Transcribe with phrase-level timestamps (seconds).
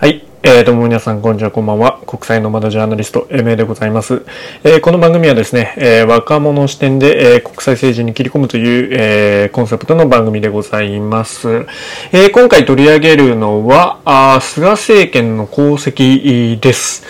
[0.00, 0.24] はい。
[0.44, 1.98] えー、どうも皆さん、こんにちは、こんばんは。
[2.06, 4.22] 国際ノマドジャーナリスト、エメでございます。
[4.62, 11.66] えーこの番組はですね、えー若者視点で、えー国際政治に切り込むという、えーコンセプトの番組でございます。
[12.12, 17.04] えー今回取り上げるのは、あー菅政権の功績です。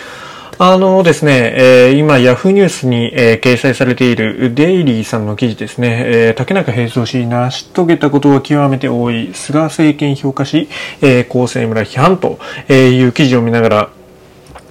[0.61, 10.67] あのですね、えー今、ヤフーニュースに、えー掲載されているデイリーさんの記事ですね、えー竹中平蔵氏成し遂げたことは極めて多い、菅政権評価し、
[11.01, 12.39] えー、厚生村批判と
[12.73, 13.89] いう記事を見ながら、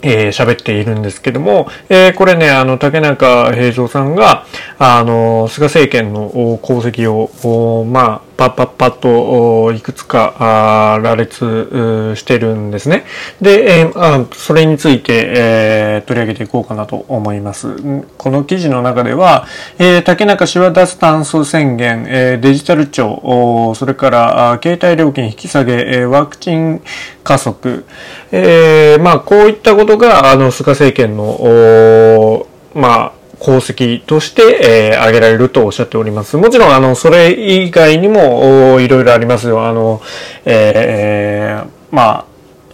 [0.02, 4.45] えー喋っているんですけども、えーこれね、あの、竹中平蔵さんが、
[4.79, 6.27] あの、菅政権の
[6.62, 13.05] 功績を、まあ、パッパッパッと、いくつか、羅列してるんですね。
[13.41, 17.74] で、えーあそれについて、えー取り上げていこうかなと思います。
[18.16, 19.46] この記事の中では、
[19.80, 26.80] えー竹中氏は脱炭素宣言、えーデジタル庁、それから、携帯料金引き下げ、ワクチン
[27.24, 27.87] 加速、
[28.30, 36.36] えーまあ、こういったことが、あの、菅政権の、まあ、功績として、えー挙げられるとおっしゃっております。
[36.36, 39.64] もちろん、あの、それ以外にも、いろいろありますよ。
[39.66, 40.00] あの、
[40.44, 42.24] えーまあ、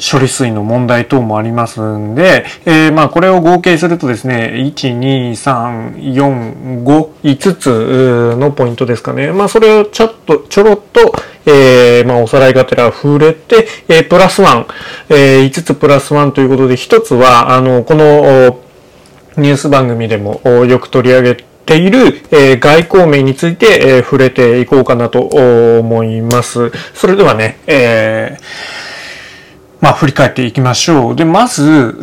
[0.01, 7.55] 処理水の問題等もありますんで、えーまあこれを合計するとですね、1、2、3、4、5、5
[8.35, 9.31] つのポイントですかね。
[9.33, 11.15] まあそれをちょっと、ちょろっと、
[11.47, 14.67] えーまあおさらいがてら触れて、えープラス1、
[15.11, 18.64] えー5つプラス1ということで、1つは、あの、この、
[19.37, 26.71] ニュース番組でもよく取り上げている、え外交面について、え触れていこうかなと思います。
[26.95, 28.37] それではね、え
[29.81, 31.17] まあ、振り返っていきましょう。
[31.17, 31.95] で、まず、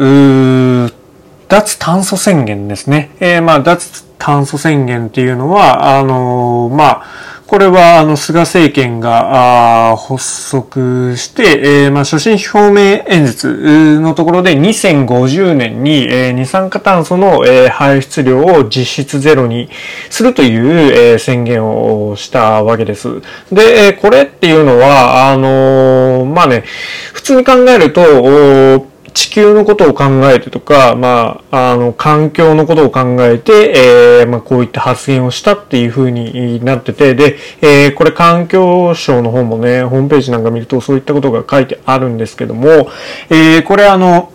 [1.48, 3.12] 脱炭素宣言ですね。
[3.20, 7.04] えまあ、脱炭素宣言っていうのは、あのまあ、
[7.52, 19.70] これは、あの、菅政権が、発足して、えーまあ、所信表明演説のところで、2050年に、えー二酸化炭素の、えー排出量を実質ゼロに
[20.10, 23.20] するという、えー宣言をしたわけです。
[23.52, 26.64] で、えーこれっていうのは、あのーまあね、
[27.12, 42.90] 普通に考えると、地球のことを考えてとか、まあ、あの、環境のことを考えて、えーまあ、こういった発言をしたっていう風になってて、で、えーこれ環境省の方もね、ホームページなんか見るとそういったことが書いてあるんですけども、
[43.30, 44.32] えーこれあの、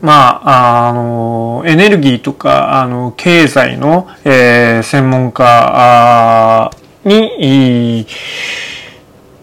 [0.00, 6.70] まあ、あの、エネルギーとか、あの、経済の、えー専門家
[7.04, 8.06] に、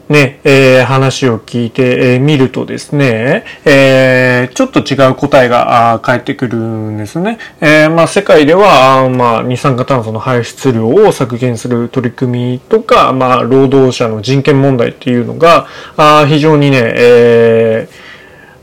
[0.10, 7.38] ね、えー話を聞いて、えー見るとですね、えーちょっと違う答えが返ってくるんですね。
[7.62, 17.88] えーまあ、世界では、まあ、二酸化炭素の排出量を削減する取り組みとか、まあ、労働者の人権問題っていうのが、あ非常にね、え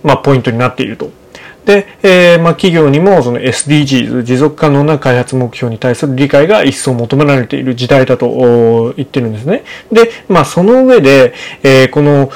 [0.02, 1.10] ーまあ、ポイントになっていると。
[1.66, 9.64] で、えーまあ、企業にもその SDGs、持続可能な開発目標に対する理解が一層求められている時代だと言ってるんですね。
[9.92, 11.34] で、まあ、その上で、
[11.64, 12.30] えーこの、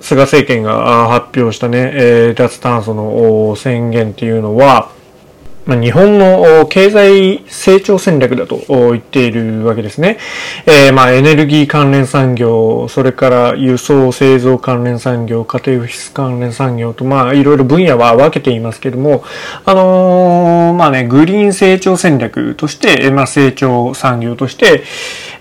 [0.00, 4.90] 菅政権が発表したね、え脱炭素の宣言っていうのは、
[5.64, 10.18] ま、日本の経済成長戦略だと言っているわけですね。
[10.66, 19.22] えーまあ、エネルギー関連産業、それから輸送製造関連産業、家庭オフィス関連産業と、まあ、いろいろ分野は分けていますけども、
[19.64, 24.82] あのーまあね、グリーン成長戦略として、まあ、成長産業として、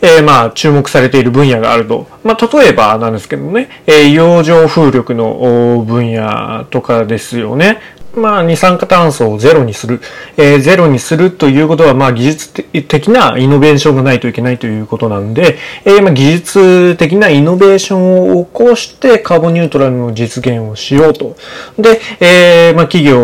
[0.01, 2.07] えーまあ、注目されている分野があると。
[2.23, 7.79] まあ、例えばなんですけどね、え洋上風力の分野とかですよね。
[8.21, 9.99] まあ、二酸化炭素をゼロにする。
[10.37, 21.35] えーゼロにするということは、まあ、技術的なイノベーションがないといけないということなんで、えーまあ、技術的なイノベーションを起こして、カーボンニュートラルの実現をしようと。
[21.77, 23.17] で、えーまあ、企業、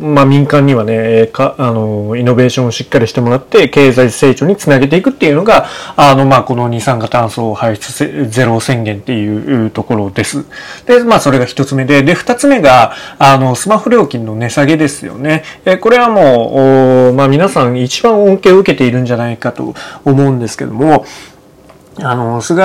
[0.00, 5.66] まあ、民間にはね、か、あの、イノベーションをしっかりしてもらって、経済成長につなげていくっていうのが、
[5.96, 10.44] あの、まあ、この二酸化炭素排出ゼロ宣言っていうところです。
[10.86, 15.42] で、まあ、それが一つ目で、で、二つ目が、あの、スマホ料金の値下げですよね。
[15.64, 19.74] えこれはもう、まあ、皆さん一番恩恵を受けているんじゃないかと
[20.04, 21.04] 思うんですけども、
[22.02, 22.62] あの、菅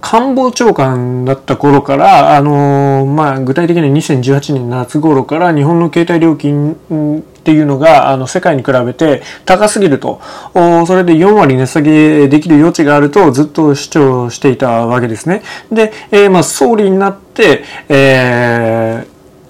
[0.00, 10.20] 官房長官だった頃から、あの、まあ、具体的には2018年夏頃から日本の携帯料金っていうのが、あの、世界に比べて高すぎると。
[10.54, 15.42] それで4割値下げできる余地があるとずっと主張していたわけですね。
[15.72, 19.07] で、えーまあ、総理になって、えー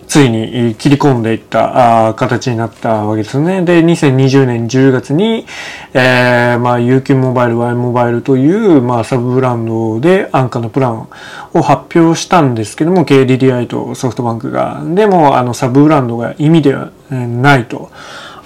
[0.08, 3.62] ついに切り込んでいった形になったわけですね。
[3.62, 5.46] で、2020年10月に、
[5.92, 11.08] えー、まあ、UQ モバイル、Y モバイルという、まあ、サブブランドで安価なプラン
[11.52, 14.82] を発表したんですけども、KDDI とソフトバンクが。
[14.84, 17.90] でも、あの、サブブランドが意味ではないと。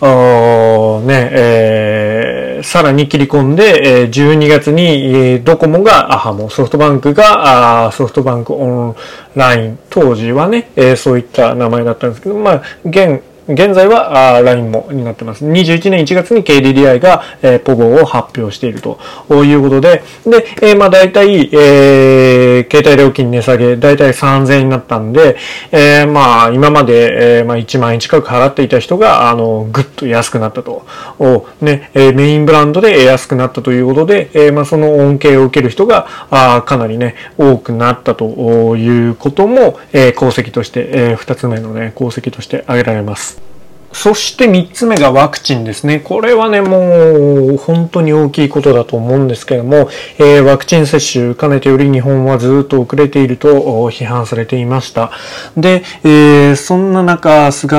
[0.05, 8.97] おね、えー、さらに切り込んで、えー、12月に、えー、ドコモが、アハモ、ソフトバンクが、あソフトバンクオン
[9.35, 15.46] ライン、当時はね、えー、そういった名前だったんですけど、まあ、現、現在は LINE もになってます。
[15.46, 18.99] 21年1月に KDDI が、えー、ポゴを発表していると
[19.44, 25.37] いうことで、で、えー、まあ大体、えー、携帯料金値下げ、大体3000円になったんで、
[25.70, 30.87] えー、まあ今まで、えー、まあ1万円近く払っていた人が、あの、ぐっと安くなったと。
[31.19, 43.42] おね、えー、メインブランドで安くなったということで、えー、まあその恩恵を受ける人が、あかなりね、多くなったということも、えー、功績として、えー、2つ目のね、功績として挙げられます。
[43.93, 46.00] そして3つ目がワクチンですね。
[46.00, 53.49] これはね、もう本当に大きいことだと思うんですけども、えー、ワクチン接種、かねてより日本はずっと遅れていると
[53.91, 55.12] 批判されていました。
[55.56, 57.77] で、えー、そんな中、菅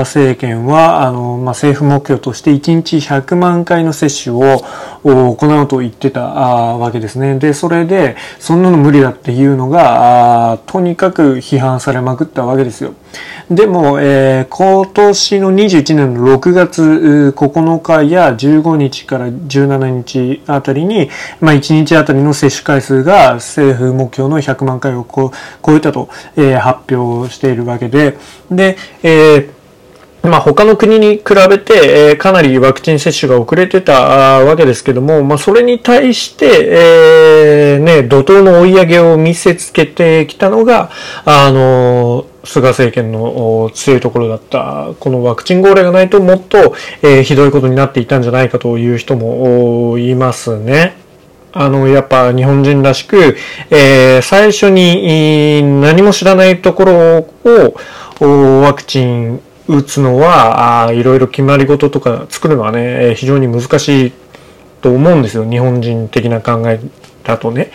[0.00, 4.62] 政権は、あの、まあ、政府目標として1日100万回の接種を
[5.02, 7.38] 行うと言ってたわけですね。
[7.38, 12.94] で、それで、そんなの無理だっていうのが、とにかく批判されまくったわけですよ。
[13.50, 16.82] でも、えー、今年の21年の6月
[17.36, 21.10] 9日や15日から17日あたりに、
[21.40, 25.32] まあ、1日あたりの接種回数が政府目標の100万回を超
[25.76, 28.16] えたと、えー、発表しているわけで、
[28.50, 29.60] で、えー
[30.22, 40.90] まあ、他の国に比べて、えー、かなりワクチン接種が遅れてたわけですけども、まあ、それに対して、えー、ね、怒涛の追い上げを見せつけてきたのが、
[41.24, 50.94] あの菅政権の強いところだった、このワクチン号令がないともっと、えー、ひどいことになっていたんじゃないかという人もいますね。
[51.52, 53.36] あの、やっぱ日本人らしく、
[53.70, 57.26] えー、最初に何も知らないところ
[58.20, 64.12] をワクチン打つのは、いろいろ決まり事とか作るのはね、非常に難しい
[64.80, 65.44] と思うんですよ。
[65.44, 66.80] 日本人的な考え
[67.24, 67.70] だとね。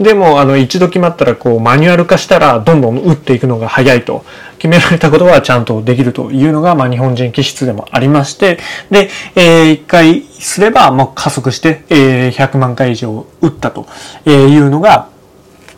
[0.00, 4.24] でも、あの、一度決まったら、こう、マニュアル化したら、どんどん打っていくのが早いと。
[4.58, 8.58] 決められたことはちゃんとできるというのが、まあ、日本人気質でもありまして、
[8.90, 13.86] で、えー、一回すれば、もう加速して、えー、100万回以上打ったと
[14.26, 15.08] いうのが、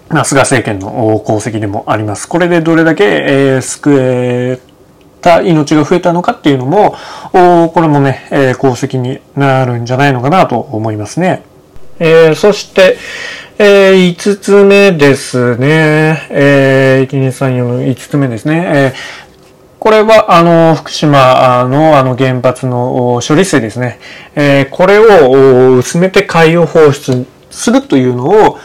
[0.08, 2.28] まあ、菅政権の功績でもあります。
[2.28, 4.60] これでどれだけ、えー、救え
[5.20, 6.96] た命が増えたのかっていうのも、
[7.32, 11.44] おこれもね、えー、功績になるんじゃないのかなと思いますね。
[12.02, 12.96] えー、そして、
[13.58, 16.26] えー、5つ目ですね。
[16.30, 18.64] えー、1、2、3、4、5つ目ですね。
[18.74, 18.92] えー、
[19.78, 24.00] これは、あの、福島のあの原発の処理水ですね。
[24.34, 28.58] えー、これを薄めて海洋放出するというのを、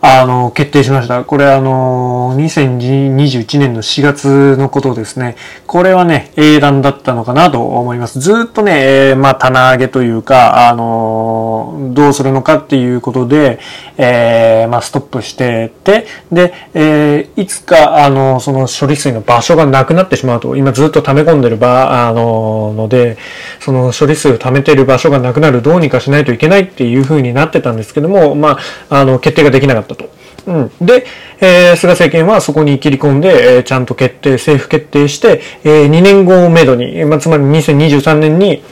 [0.00, 1.24] あの、決定しました。
[1.24, 5.36] これあの、2021年の4月のことですね。
[5.66, 8.20] これはね、英断だったのかなと思います。
[8.20, 13.58] ずっとね、えー、まあ、棚上げというか、あの、どうするのかっていうことで、
[13.96, 23.18] えー、まあ、ストップしてて、で、えー、いつか、あの、その処理水の場所がなくなってしまうと、今ずっと溜め込んでる場、あの、ので、
[23.58, 28.58] その処理水を溜めてる場所がなくなる、どうにかしないといけないっていう風になってたんですけども、ま
[28.90, 30.10] あ、あの、決定ができなかったと。
[30.46, 30.70] うん。
[30.80, 31.06] で、
[31.40, 38.62] えー、菅政権はそこに切り込んで、えー、ちゃんと決定、政府決定して、えー、2年後をめどに、まあ、つまり2023年に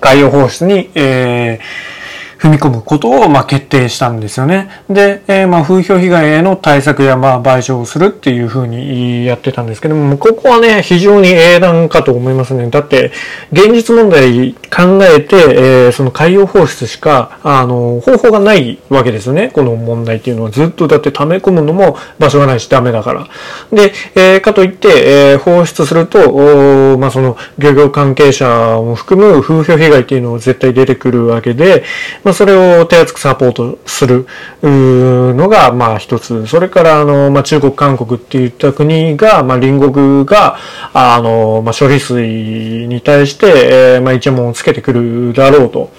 [0.00, 1.99] 海洋放出に、えー、
[2.40, 4.70] 踏み込むことを、ま、決定したんですよね。
[4.88, 12.70] で、えー、ま、風評被害への対策や、ま、賠償をするっていうふうにやってたんですけども、ここはね、非常に英断かと思いますね。
[12.70, 13.12] だって、
[13.52, 19.50] 現実問題考えて、えー、その海洋放出しか、あの、方法がないわけですよね。
[19.52, 23.28] この問題っていうのはずっとだって溜め込むのも場所がないしダメだから。
[23.70, 24.88] で、えー、かといって、
[25.32, 31.84] えー、放出すると、まあ、その、漁業関係者も含む風評被害っていうのは絶対出てくるわけで、
[32.24, 34.24] ままあ、それを手厚くサポートする
[34.62, 36.46] のが、まあ一つ。
[36.46, 40.56] それから、あの、まあ中国、韓国っていった国が、まあ隣国が、
[40.92, 45.90] あの、まあ処理水に対して、えー、まあ一問をつけてくるだろうと。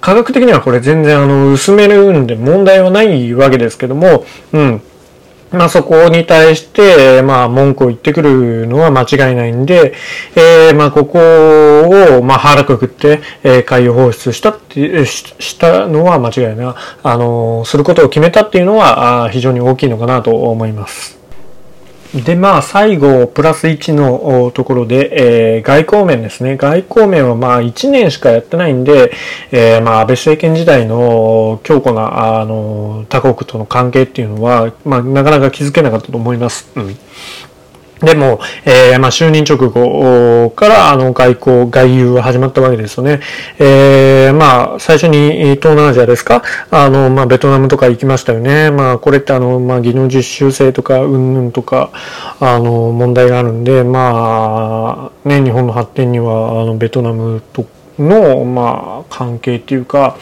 [0.00, 4.82] 科学的にはこれ全然あの、薄めるんで問題はないわけですけども、うん。
[5.52, 9.94] まあそこに対して、まあ文句を言ってくるのは間違いないんで、
[10.34, 16.74] えー、まあここを、まあ腹くくって、えー、海洋放出したって、したのは間違いない。
[17.02, 21.21] あの、することを決めたっていうのは、非常に大きいのかなと思います。
[22.14, 26.58] で、まあ、最後、プラス1のところで、えー、外交面ですね。
[26.58, 29.12] 外交面はまあ、1年しかやってないんで、
[29.50, 36.70] えー、まあ、安倍政権時代の強固な、あの、他国との関係っていうのは、まあ、なかなか気づけなかったと思います。
[36.76, 36.96] うん。
[38.02, 43.20] でも、えー、まあ、就任直後から、あの、外交、外遊は始まったわけですよね。
[43.58, 46.42] えー、まあ、最初に東南アジアですか？
[46.70, 48.70] あの、まあ、ベトナムとか行きましたよね。
[48.70, 51.90] まあ、これってあの、まあ、技能実習生とか、うんぬんとか、
[52.40, 57.66] あの、問題があるんで、まあ、ね、日本の発展には、あの、ベトナムと
[57.98, 60.16] の、まあ、関係っていうか、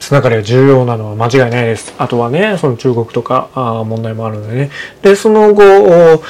[0.00, 1.94] つながりが重要なのは間違いないです。
[1.98, 4.70] あとはね、その中国とかあ問題もあるのでね。
[5.02, 6.22] で、その後、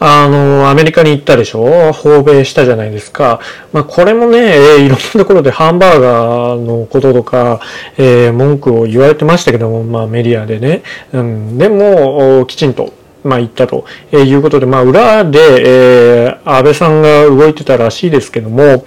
[0.00, 1.92] あの、アメリカに行ったでしょ？
[1.92, 3.40] 訪米したじゃないですか。
[3.72, 7.60] まあ、これもね、えー、いろんなところでハンバーガーのこととか、
[7.98, 10.82] えー、文句を言われてましたけども、まあ、メディアでね。
[11.12, 12.92] うん、でも、きちんと、
[13.24, 18.86] まあ、言ったとえいうことで、まあ、裏で、えー、安倍さんが動いてたらしいですけども、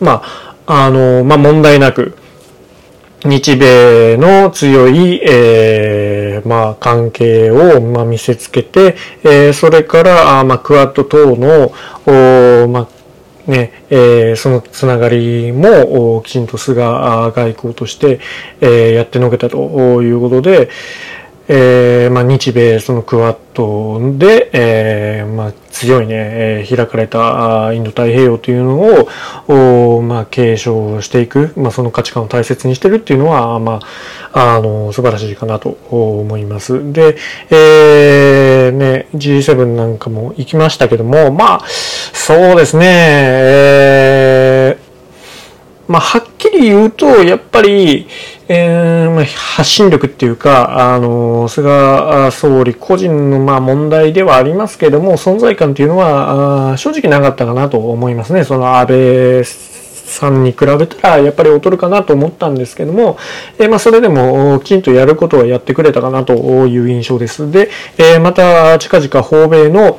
[0.00, 2.16] まあ、あの、まあ、問題なく、
[3.24, 11.72] 日米の強い、えー、まあ、関係を、まあ、見せつけて、えー、それから、あまあ、クワッド等の、
[12.06, 18.20] おまあ、ね、えー、そのつながりも、きちんと菅外交として、
[18.60, 20.70] えー、やってのけたということで、
[21.52, 33.80] えー、まあ、日米そのクワッドで、えー、まあ、強いね、えー、開かれたインド太平洋というのを、おまあ、継承していく、まあ、その価値観を大切にしてるっていうのは、ま
[34.32, 36.92] あ、あの、素晴らしいかなと思います。
[36.92, 37.16] で、
[37.50, 46.29] えー、ね、G7 なんかも行きましたけども、まあ、そうですね、えー、まあ、はっ
[46.60, 48.06] り言うと、やっぱり、
[48.48, 58.44] えー、まあ、発信力っていうか、あの、菅総理個人の、まあ、問題ではありますけども、存在感っていうのは、あ正直なかったかなと思いますね。
[58.44, 63.16] その安倍さんに比べたら、やっぱり劣るかなと思ったんですけども、
[63.58, 66.34] え、まあ、それでも、きちんとやることはやってくれたかなと
[66.66, 67.50] いう印象です。
[67.50, 69.98] で、え、また、近々訪米の、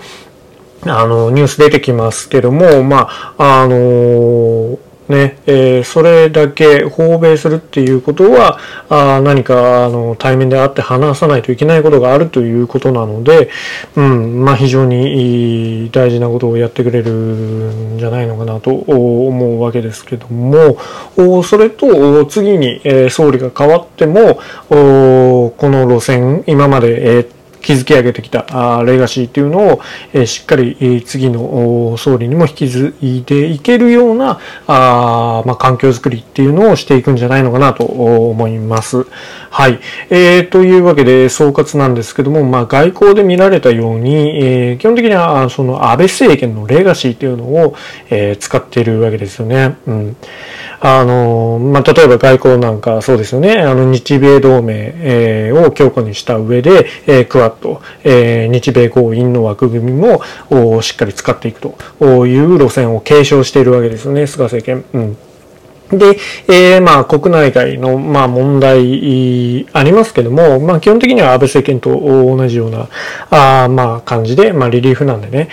[0.85, 8.57] あの、ニュース出てきますけども、まあ、あのーね、えー、それだけ訪米するっていうことは、
[8.89, 13.49] あ何かあの対面で会って話さないといけないことがあるということなので、
[13.95, 20.77] うん、まあ非常に大事なことをやってくれるんじゃないのかなと思うわけですけども、
[21.43, 24.39] それと次に、え総理が変わっても、
[24.69, 29.81] この路線、今まで、えー築き上げてきたあレガシーというのを、
[30.13, 39.05] え、しっかり、次の総理にも引き継いでいけるようなあ、まあ、環境づくりっていうのをしていくんじゃないのかなと思います。
[39.49, 39.79] はい。
[40.09, 47.75] えー、というわけで総括なんですけども、まあ、外交で見られたように、えー、基本的にはその安倍政権のレガシーというのを、
[48.09, 49.75] えー、使っているわけですよね。
[49.87, 50.15] うん。
[50.79, 53.59] あの、まあ、例えば外交なんかそうですよね。
[53.59, 60.21] あの、日米同盟、え、を強固にした上で、えー、クワッド、えー、日米合意の枠組みも
[60.81, 61.61] しっかり使っていく
[61.99, 64.83] という路線を継承しているわけですよね、菅政権。
[64.93, 65.17] うん
[65.91, 66.17] で、
[66.47, 72.87] えー、まあ、国内外の、まあ、問題ありますけども、まあ、基本的には安倍政権と同じような、
[73.29, 75.49] あまあ、感じで、まあ、リリーフなんでね。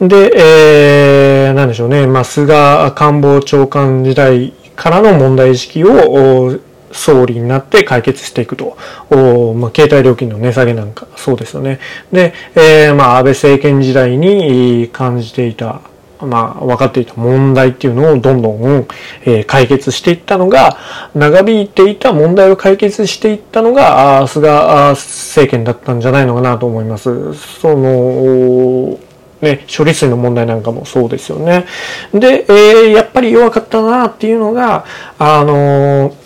[0.00, 6.58] で、えー、なんでしょうね、まあ、菅官房長官時代からの問題意識を、
[6.92, 8.76] 総理になって解決していくと。
[9.10, 11.78] おまあ、携帯料金の値下げなんか、そうですよね。
[12.12, 15.80] で、えー、まあ、安倍政権時代に感じていた、
[16.20, 18.86] まあ、分かっていた問題っていうのをどんどん、
[19.24, 20.78] えー、解決していったのが、
[21.14, 24.48] 長引いていた問題を解決していったのが、あ菅
[24.90, 27.34] 政権だったんじゃないのかなと思います。
[27.34, 28.98] その、
[29.42, 31.66] ね、処理水の問題なんかもそうですよね。
[32.14, 34.84] で、えー、やっぱり弱かったなっていうのが、
[35.18, 36.25] あのー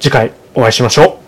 [0.00, 1.23] 次回お会いしましょう。